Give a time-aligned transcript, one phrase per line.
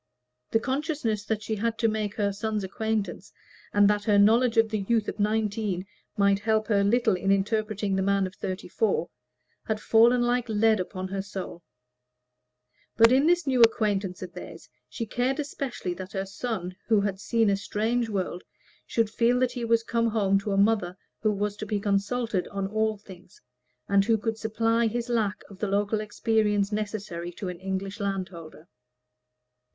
[0.49, 3.31] The consciousness that she had to make her son's acquaintance,
[3.71, 5.85] and that her knowledge of the youth of nineteen
[6.17, 9.11] might help her little in interpreting the man of thirty four,
[9.67, 11.61] had fallen like lead on her soul;
[12.97, 17.19] but in this new acquaintance of theirs she cared especially that her son, who had
[17.19, 18.43] seen a strange world,
[18.87, 22.47] should feel that he was come home to a mother who was to be consulted
[22.47, 23.39] on all things,
[23.87, 28.67] and who could supply his lack of the local experience necessary to an English landholder.